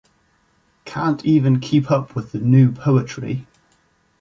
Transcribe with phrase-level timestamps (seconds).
[0.83, 3.45] Can't even keep up with the new poetry.